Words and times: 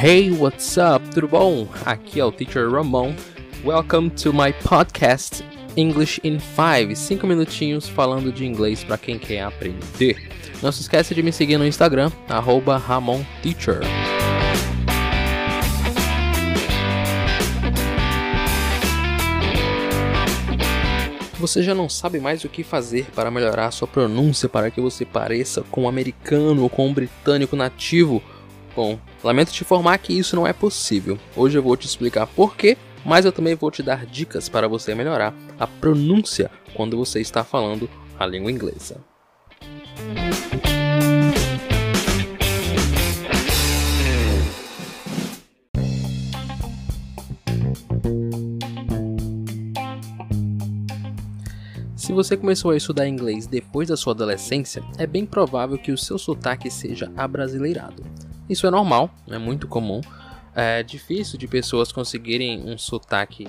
Hey, 0.00 0.30
what's 0.30 0.78
up? 0.78 1.04
Tudo 1.12 1.26
bom? 1.26 1.66
Aqui 1.84 2.20
é 2.20 2.24
o 2.24 2.30
Teacher 2.30 2.70
Ramon. 2.70 3.16
Welcome 3.64 4.10
to 4.10 4.32
my 4.32 4.52
podcast 4.52 5.44
English 5.76 6.20
in 6.22 6.38
5. 6.38 6.94
5 6.94 7.26
minutinhos 7.26 7.88
falando 7.88 8.30
de 8.30 8.46
inglês 8.46 8.84
para 8.84 8.96
quem 8.96 9.18
quer 9.18 9.42
aprender. 9.42 10.30
Não 10.62 10.70
se 10.70 10.82
esqueça 10.82 11.16
de 11.16 11.20
me 11.20 11.32
seguir 11.32 11.58
no 11.58 11.66
Instagram, 11.66 12.12
RamonTeacher. 12.28 13.80
Você 21.40 21.60
já 21.60 21.74
não 21.74 21.88
sabe 21.88 22.20
mais 22.20 22.44
o 22.44 22.48
que 22.48 22.62
fazer 22.62 23.06
para 23.16 23.32
melhorar 23.32 23.72
sua 23.72 23.88
pronúncia 23.88 24.48
para 24.48 24.70
que 24.70 24.80
você 24.80 25.04
pareça 25.04 25.64
com 25.72 25.82
um 25.82 25.88
americano 25.88 26.62
ou 26.62 26.70
com 26.70 26.86
um 26.86 26.94
britânico 26.94 27.56
nativo? 27.56 28.22
Bom, 28.74 28.98
lamento 29.24 29.52
te 29.52 29.62
informar 29.62 29.98
que 29.98 30.16
isso 30.16 30.36
não 30.36 30.46
é 30.46 30.52
possível. 30.52 31.18
Hoje 31.36 31.58
eu 31.58 31.62
vou 31.62 31.76
te 31.76 31.86
explicar 31.86 32.26
porquê, 32.26 32.76
mas 33.04 33.24
eu 33.24 33.32
também 33.32 33.54
vou 33.54 33.70
te 33.70 33.82
dar 33.82 34.06
dicas 34.06 34.48
para 34.48 34.68
você 34.68 34.94
melhorar 34.94 35.34
a 35.58 35.66
pronúncia 35.66 36.50
quando 36.74 36.96
você 36.96 37.20
está 37.20 37.42
falando 37.42 37.88
a 38.18 38.26
língua 38.26 38.50
inglesa. 38.50 39.00
Se 51.96 52.12
você 52.12 52.38
começou 52.38 52.70
a 52.70 52.76
estudar 52.76 53.06
inglês 53.06 53.46
depois 53.46 53.88
da 53.88 53.96
sua 53.96 54.14
adolescência, 54.14 54.82
é 54.96 55.06
bem 55.06 55.26
provável 55.26 55.76
que 55.76 55.92
o 55.92 55.98
seu 55.98 56.16
sotaque 56.16 56.70
seja 56.70 57.12
abrasileirado. 57.14 58.02
Isso 58.48 58.66
é 58.66 58.70
normal, 58.70 59.10
é 59.28 59.38
muito 59.38 59.66
comum. 59.68 60.00
É 60.54 60.82
difícil 60.82 61.38
de 61.38 61.46
pessoas 61.46 61.92
conseguirem 61.92 62.62
um 62.64 62.76
sotaque 62.76 63.46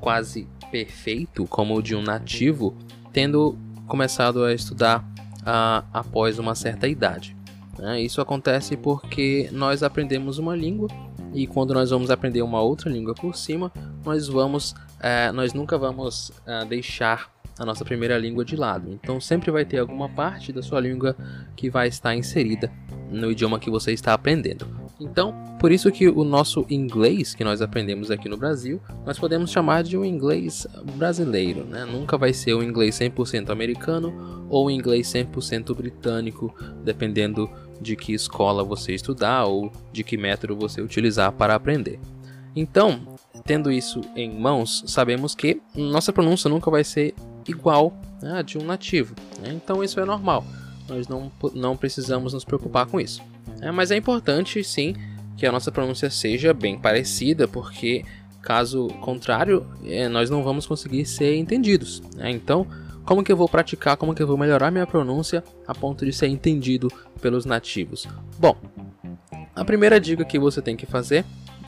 quase 0.00 0.48
perfeito, 0.70 1.46
como 1.46 1.76
o 1.76 1.82
de 1.82 1.94
um 1.94 2.02
nativo, 2.02 2.76
tendo 3.12 3.56
começado 3.86 4.44
a 4.44 4.52
estudar 4.52 5.00
uh, 5.40 5.86
após 5.92 6.38
uma 6.38 6.54
certa 6.54 6.88
idade. 6.88 7.36
É, 7.80 8.00
isso 8.00 8.20
acontece 8.20 8.76
porque 8.76 9.48
nós 9.52 9.82
aprendemos 9.82 10.38
uma 10.38 10.56
língua 10.56 10.88
e 11.32 11.46
quando 11.46 11.74
nós 11.74 11.90
vamos 11.90 12.10
aprender 12.10 12.42
uma 12.42 12.60
outra 12.60 12.90
língua 12.90 13.14
por 13.14 13.36
cima, 13.36 13.72
nós 14.08 14.26
vamos, 14.26 14.72
uh, 14.72 15.32
nós 15.34 15.52
nunca 15.52 15.76
vamos 15.76 16.30
uh, 16.30 16.64
deixar 16.66 17.30
a 17.58 17.64
nossa 17.64 17.84
primeira 17.84 18.16
língua 18.16 18.44
de 18.44 18.56
lado. 18.56 18.90
Então 18.90 19.20
sempre 19.20 19.50
vai 19.50 19.64
ter 19.64 19.78
alguma 19.78 20.08
parte 20.08 20.50
da 20.52 20.62
sua 20.62 20.80
língua 20.80 21.14
que 21.54 21.68
vai 21.68 21.88
estar 21.88 22.14
inserida 22.14 22.72
no 23.10 23.30
idioma 23.30 23.58
que 23.58 23.70
você 23.70 23.92
está 23.92 24.14
aprendendo. 24.14 24.66
Então, 25.00 25.32
por 25.60 25.70
isso 25.70 25.92
que 25.92 26.08
o 26.08 26.24
nosso 26.24 26.66
inglês 26.68 27.34
que 27.34 27.44
nós 27.44 27.62
aprendemos 27.62 28.10
aqui 28.10 28.28
no 28.28 28.36
Brasil, 28.36 28.80
nós 29.06 29.18
podemos 29.18 29.50
chamar 29.50 29.82
de 29.82 29.96
um 29.96 30.04
inglês 30.04 30.66
brasileiro, 30.96 31.64
né? 31.64 31.84
Nunca 31.84 32.16
vai 32.18 32.32
ser 32.32 32.54
um 32.54 32.62
inglês 32.62 32.98
100% 32.98 33.50
americano 33.50 34.46
ou 34.48 34.66
um 34.66 34.70
inglês 34.70 35.06
100% 35.06 35.74
britânico, 35.76 36.52
dependendo 36.82 37.48
de 37.80 37.94
que 37.94 38.12
escola 38.12 38.64
você 38.64 38.92
estudar 38.92 39.44
ou 39.44 39.70
de 39.92 40.02
que 40.02 40.16
método 40.16 40.56
você 40.56 40.80
utilizar 40.80 41.30
para 41.32 41.54
aprender. 41.54 42.00
Então, 42.54 43.00
tendo 43.44 43.70
isso 43.70 44.00
em 44.16 44.38
mãos, 44.38 44.84
sabemos 44.86 45.34
que 45.34 45.60
nossa 45.74 46.12
pronúncia 46.12 46.50
nunca 46.50 46.70
vai 46.70 46.84
ser 46.84 47.14
igual 47.46 47.96
né, 48.22 48.42
de 48.42 48.58
um 48.58 48.64
nativo. 48.64 49.14
Né? 49.40 49.52
Então 49.52 49.82
isso 49.82 49.98
é 50.00 50.04
normal. 50.04 50.44
Nós 50.88 51.06
não, 51.08 51.30
não 51.54 51.76
precisamos 51.76 52.32
nos 52.32 52.44
preocupar 52.44 52.86
com 52.86 53.00
isso. 53.00 53.22
É, 53.60 53.70
mas 53.70 53.90
é 53.90 53.96
importante 53.96 54.62
sim 54.64 54.94
que 55.36 55.46
a 55.46 55.52
nossa 55.52 55.70
pronúncia 55.70 56.10
seja 56.10 56.52
bem 56.52 56.78
parecida, 56.78 57.46
porque 57.46 58.04
caso 58.42 58.88
contrário, 59.00 59.66
é, 59.84 60.08
nós 60.08 60.30
não 60.30 60.42
vamos 60.42 60.66
conseguir 60.66 61.04
ser 61.04 61.36
entendidos. 61.36 62.02
Né? 62.16 62.30
Então, 62.30 62.66
como 63.04 63.22
que 63.22 63.32
eu 63.32 63.36
vou 63.36 63.48
praticar, 63.48 63.96
como 63.96 64.14
que 64.14 64.22
eu 64.22 64.26
vou 64.26 64.36
melhorar 64.36 64.70
minha 64.70 64.86
pronúncia 64.86 65.42
a 65.66 65.74
ponto 65.74 66.04
de 66.04 66.12
ser 66.12 66.26
entendido 66.28 66.88
pelos 67.20 67.44
nativos? 67.44 68.06
Bom, 68.38 68.56
a 69.54 69.64
primeira 69.64 70.00
dica 70.00 70.24
que 70.24 70.38
você 70.38 70.60
tem 70.60 70.76
que 70.76 70.86
fazer 70.86 71.24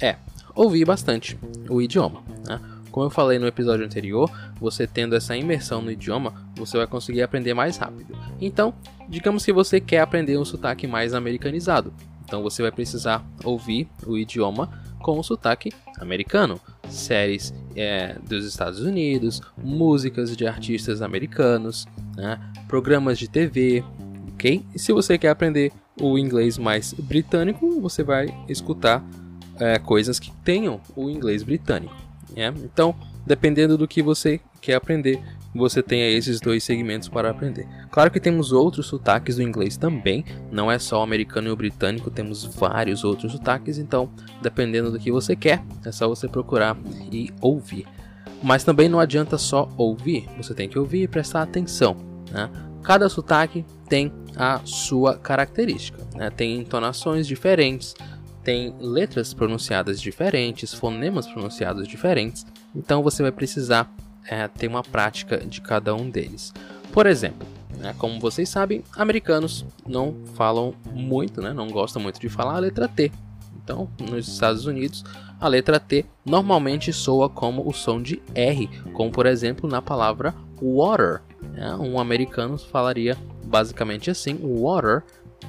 é 0.00 0.16
ouvir 0.54 0.84
bastante 0.84 1.38
o 1.68 1.80
idioma. 1.80 2.22
Né? 2.46 2.60
Como 2.90 3.06
eu 3.06 3.10
falei 3.10 3.38
no 3.38 3.46
episódio 3.46 3.84
anterior, 3.84 4.30
você 4.60 4.86
tendo 4.86 5.16
essa 5.16 5.36
imersão 5.36 5.80
no 5.80 5.90
idioma, 5.90 6.34
você 6.54 6.76
vai 6.76 6.86
conseguir 6.86 7.22
aprender 7.22 7.54
mais 7.54 7.78
rápido. 7.78 8.16
Então, 8.40 8.74
digamos 9.08 9.44
que 9.44 9.52
você 9.52 9.80
quer 9.80 10.00
aprender 10.00 10.36
um 10.36 10.44
sotaque 10.44 10.86
mais 10.86 11.14
americanizado. 11.14 11.92
Então 12.24 12.42
você 12.42 12.62
vai 12.62 12.72
precisar 12.72 13.24
ouvir 13.44 13.88
o 14.06 14.16
idioma 14.16 14.70
com 15.00 15.18
o 15.18 15.22
sotaque 15.22 15.70
americano. 15.98 16.60
Séries 16.88 17.52
é, 17.76 18.16
dos 18.26 18.44
Estados 18.46 18.80
Unidos, 18.80 19.40
músicas 19.56 20.36
de 20.36 20.46
artistas 20.46 21.02
americanos, 21.02 21.86
né? 22.16 22.38
programas 22.68 23.18
de 23.18 23.28
TV, 23.28 23.84
ok? 24.32 24.64
E 24.74 24.78
se 24.78 24.92
você 24.92 25.16
quer 25.18 25.28
aprender 25.28 25.72
o 26.00 26.18
inglês 26.18 26.58
mais 26.58 26.92
britânico, 26.92 27.80
você 27.80 28.02
vai 28.02 28.34
escutar 28.48 29.04
é, 29.62 29.78
coisas 29.78 30.18
que 30.18 30.32
tenham 30.44 30.80
o 30.96 31.08
inglês 31.08 31.44
britânico. 31.44 31.94
Né? 32.36 32.52
Então, 32.64 32.94
dependendo 33.24 33.78
do 33.78 33.86
que 33.86 34.02
você 34.02 34.40
quer 34.60 34.74
aprender, 34.74 35.22
você 35.54 35.82
tem 35.82 36.00
esses 36.14 36.40
dois 36.40 36.64
segmentos 36.64 37.08
para 37.08 37.30
aprender. 37.30 37.68
Claro 37.90 38.10
que 38.10 38.18
temos 38.18 38.52
outros 38.52 38.86
sotaques 38.86 39.36
do 39.36 39.42
inglês 39.42 39.76
também, 39.76 40.24
não 40.50 40.70
é 40.70 40.78
só 40.78 40.98
o 40.98 41.02
americano 41.02 41.48
e 41.48 41.50
o 41.52 41.56
britânico, 41.56 42.10
temos 42.10 42.44
vários 42.44 43.04
outros 43.04 43.32
sotaques, 43.32 43.78
então, 43.78 44.10
dependendo 44.42 44.90
do 44.90 44.98
que 44.98 45.12
você 45.12 45.36
quer, 45.36 45.62
é 45.84 45.92
só 45.92 46.08
você 46.08 46.26
procurar 46.26 46.76
e 47.12 47.30
ouvir. 47.40 47.86
Mas 48.42 48.64
também 48.64 48.88
não 48.88 48.98
adianta 48.98 49.38
só 49.38 49.68
ouvir, 49.76 50.28
você 50.36 50.54
tem 50.54 50.68
que 50.68 50.78
ouvir 50.78 51.02
e 51.02 51.08
prestar 51.08 51.42
atenção. 51.42 51.96
Né? 52.32 52.50
Cada 52.82 53.08
sotaque 53.08 53.64
tem 53.88 54.12
a 54.36 54.60
sua 54.64 55.16
característica, 55.16 56.02
né? 56.16 56.30
tem 56.30 56.58
entonações 56.58 57.26
diferentes, 57.26 57.94
tem 58.42 58.74
letras 58.80 59.32
pronunciadas 59.32 60.00
diferentes, 60.00 60.74
fonemas 60.74 61.26
pronunciados 61.26 61.86
diferentes, 61.86 62.46
então 62.74 63.02
você 63.02 63.22
vai 63.22 63.32
precisar 63.32 63.92
é, 64.26 64.46
ter 64.48 64.68
uma 64.68 64.82
prática 64.82 65.38
de 65.38 65.60
cada 65.60 65.94
um 65.94 66.08
deles. 66.08 66.52
Por 66.92 67.06
exemplo, 67.06 67.46
né, 67.78 67.94
como 67.98 68.20
vocês 68.20 68.48
sabem, 68.48 68.82
americanos 68.96 69.64
não 69.86 70.14
falam 70.34 70.74
muito, 70.92 71.40
né, 71.40 71.52
não 71.52 71.68
gostam 71.68 72.02
muito 72.02 72.20
de 72.20 72.28
falar 72.28 72.56
a 72.56 72.60
letra 72.60 72.88
T. 72.88 73.10
Então, 73.62 73.88
nos 74.00 74.28
Estados 74.28 74.66
Unidos, 74.66 75.04
a 75.40 75.48
letra 75.48 75.78
T 75.78 76.04
normalmente 76.24 76.92
soa 76.92 77.28
como 77.28 77.66
o 77.66 77.72
som 77.72 78.02
de 78.02 78.20
R, 78.34 78.68
como 78.92 79.10
por 79.10 79.26
exemplo 79.26 79.68
na 79.68 79.80
palavra 79.80 80.34
water. 80.60 81.22
Né? 81.52 81.74
Um 81.76 81.98
americano 81.98 82.58
falaria 82.58 83.16
basicamente 83.44 84.10
assim, 84.10 84.36
water, 84.36 85.02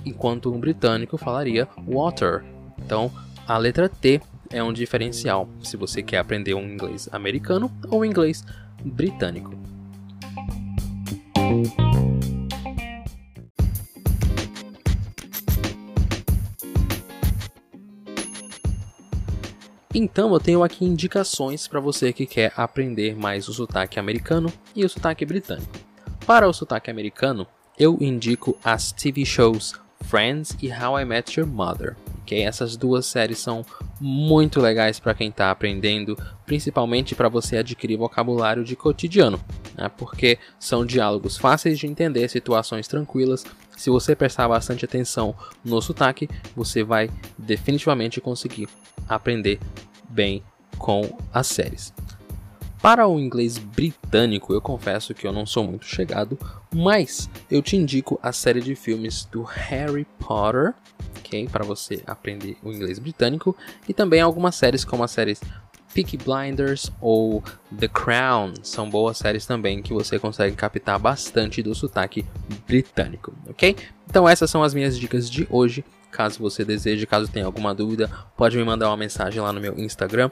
enquanto 0.05 0.51
um 0.51 0.59
britânico 0.59 1.17
falaria 1.17 1.67
water. 1.87 2.43
Então, 2.85 3.11
a 3.47 3.57
letra 3.57 3.87
T 3.87 4.21
é 4.51 4.63
um 4.63 4.73
diferencial 4.73 5.47
se 5.61 5.77
você 5.77 6.03
quer 6.03 6.19
aprender 6.19 6.53
um 6.53 6.63
inglês 6.63 7.09
americano 7.11 7.71
ou 7.89 8.01
um 8.01 8.05
inglês 8.05 8.43
britânico. 8.83 9.57
Então 19.95 20.33
eu 20.33 20.39
tenho 20.39 20.63
aqui 20.63 20.83
indicações 20.85 21.67
para 21.67 21.79
você 21.79 22.11
que 22.11 22.25
quer 22.25 22.51
aprender 22.57 23.15
mais 23.15 23.47
o 23.47 23.53
sotaque 23.53 23.99
americano 23.99 24.51
e 24.75 24.83
o 24.83 24.89
sotaque 24.89 25.25
britânico. 25.25 25.71
Para 26.25 26.47
o 26.47 26.53
sotaque 26.53 26.89
americano, 26.89 27.45
eu 27.77 27.97
indico 28.01 28.57
as 28.63 28.91
TV 28.91 29.23
shows 29.23 29.73
Friends 30.03 30.57
e 30.61 30.71
How 30.71 30.99
I 30.99 31.05
Met 31.05 31.39
Your 31.39 31.47
Mother. 31.47 31.95
Ok, 32.23 32.41
essas 32.41 32.77
duas 32.77 33.05
séries 33.05 33.39
são 33.39 33.65
muito 33.99 34.61
legais 34.61 34.97
para 34.97 35.13
quem 35.13 35.27
está 35.27 35.51
aprendendo, 35.51 36.17
principalmente 36.45 37.13
para 37.13 37.27
você 37.27 37.57
adquirir 37.57 37.97
vocabulário 37.97 38.63
de 38.63 38.77
cotidiano, 38.77 39.43
né? 39.75 39.91
porque 39.97 40.39
são 40.57 40.85
diálogos 40.85 41.37
fáceis 41.37 41.77
de 41.77 41.85
entender, 41.85 42.29
situações 42.29 42.87
tranquilas. 42.87 43.45
Se 43.75 43.89
você 43.89 44.15
prestar 44.15 44.47
bastante 44.47 44.85
atenção 44.85 45.35
no 45.65 45.81
sotaque, 45.81 46.29
você 46.55 46.81
vai 46.81 47.09
definitivamente 47.37 48.21
conseguir 48.21 48.69
aprender 49.09 49.59
bem 50.09 50.41
com 50.77 51.17
as 51.33 51.47
séries. 51.47 51.93
Para 52.81 53.05
o 53.05 53.19
inglês 53.19 53.57
britânico, 53.57 54.53
eu 54.53 54.61
confesso 54.61 55.13
que 55.13 55.27
eu 55.27 55.33
não 55.33 55.45
sou 55.45 55.63
muito 55.63 55.85
chegado, 55.85 56.37
mas 56.73 57.29
eu 57.49 57.61
te 57.61 57.75
indico 57.75 58.17
a 58.21 58.31
série 58.31 58.61
de 58.61 58.75
filmes 58.75 59.25
do 59.25 59.41
Harry 59.43 60.05
Potter, 60.19 60.73
Para 61.47 61.65
você 61.65 62.01
aprender 62.05 62.57
o 62.63 62.71
inglês 62.71 62.99
britânico, 62.99 63.55
e 63.87 63.93
também 63.93 64.21
algumas 64.21 64.55
séries 64.55 64.85
como 64.85 65.03
as 65.03 65.11
séries 65.11 65.41
Peaky 65.93 66.17
Blinders 66.17 66.91
ou 66.99 67.43
The 67.77 67.87
Crown, 67.87 68.53
são 68.63 68.89
boas 68.89 69.17
séries 69.17 69.45
também 69.45 69.81
que 69.81 69.93
você 69.93 70.17
consegue 70.17 70.55
captar 70.55 70.97
bastante 70.97 71.61
do 71.61 71.75
sotaque 71.75 72.25
britânico, 72.67 73.33
ok? 73.47 73.75
Então 74.09 74.27
essas 74.27 74.49
são 74.49 74.63
as 74.63 74.73
minhas 74.73 74.97
dicas 74.97 75.29
de 75.29 75.47
hoje. 75.49 75.85
Caso 76.11 76.39
você 76.39 76.63
deseje, 76.63 77.07
caso 77.07 77.31
tenha 77.31 77.45
alguma 77.45 77.73
dúvida, 77.73 78.09
pode 78.37 78.55
me 78.55 78.63
mandar 78.63 78.87
uma 78.87 78.97
mensagem 78.97 79.41
lá 79.41 79.51
no 79.51 79.59
meu 79.59 79.77
Instagram, 79.79 80.29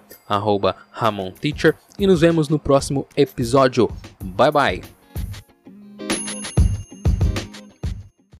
RamonTeacher. 0.91 1.75
E 1.97 2.05
nos 2.05 2.21
vemos 2.21 2.49
no 2.49 2.59
próximo 2.59 3.07
episódio. 3.17 3.89
Bye 4.23 4.51
bye! 4.51 5.00